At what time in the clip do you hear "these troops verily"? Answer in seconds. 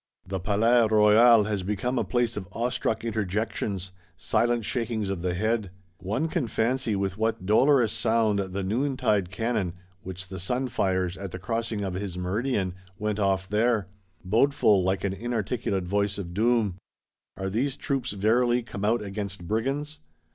17.51-18.63